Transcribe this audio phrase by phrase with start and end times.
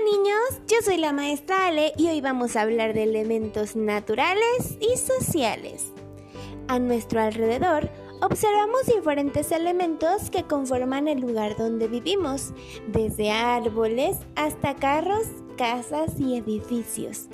[0.00, 4.96] niños, yo soy la maestra Ale y hoy vamos a hablar de elementos naturales y
[4.96, 5.92] sociales.
[6.66, 7.88] A nuestro alrededor
[8.20, 12.52] observamos diferentes elementos que conforman el lugar donde vivimos,
[12.88, 15.26] desde árboles hasta carros,
[15.56, 17.28] casas y edificios.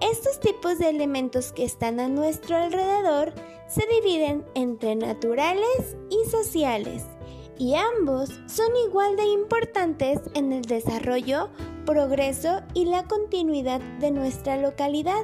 [0.00, 3.32] Estos tipos de elementos que están a nuestro alrededor
[3.68, 7.04] se dividen entre naturales y sociales
[7.58, 11.50] y ambos son igual de importantes en el desarrollo,
[11.88, 15.22] progreso y la continuidad de nuestra localidad.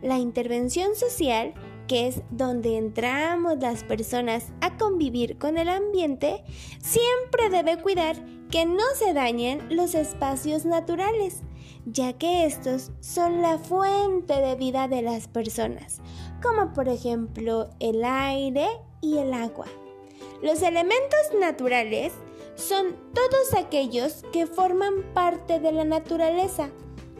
[0.00, 1.54] La intervención social,
[1.88, 6.44] que es donde entramos las personas a convivir con el ambiente,
[6.80, 8.14] siempre debe cuidar
[8.48, 11.42] que no se dañen los espacios naturales,
[11.84, 16.00] ya que estos son la fuente de vida de las personas,
[16.40, 18.68] como por ejemplo el aire
[19.00, 19.66] y el agua.
[20.42, 22.12] Los elementos naturales
[22.58, 26.70] son todos aquellos que forman parte de la naturaleza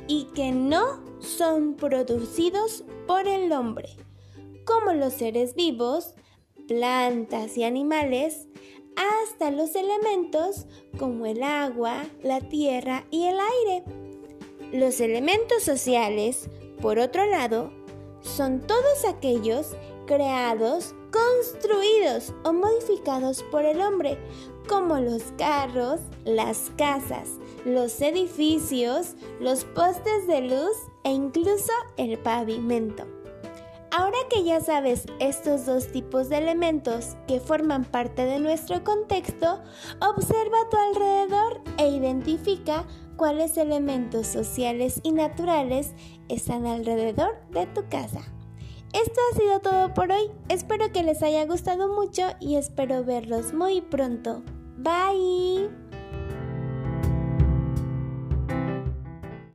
[0.09, 3.89] y que no son producidos por el hombre,
[4.65, 6.15] como los seres vivos,
[6.67, 8.49] plantas y animales,
[8.97, 10.67] hasta los elementos
[10.99, 13.85] como el agua, la tierra y el aire.
[14.73, 16.51] Los elementos sociales,
[16.83, 17.71] por otro lado,
[18.23, 24.19] son todos aquellos creados construidos o modificados por el hombre,
[24.69, 33.05] como los carros, las casas, los edificios, los postes de luz e incluso el pavimento.
[33.91, 39.61] Ahora que ya sabes estos dos tipos de elementos que forman parte de nuestro contexto,
[40.01, 42.85] observa a tu alrededor e identifica
[43.17, 45.95] cuáles elementos sociales y naturales
[46.29, 48.21] están alrededor de tu casa.
[48.93, 50.31] Esto ha sido todo por hoy.
[50.49, 54.43] Espero que les haya gustado mucho y espero verlos muy pronto.
[54.79, 55.88] Bye.